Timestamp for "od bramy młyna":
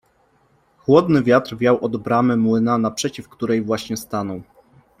1.85-2.77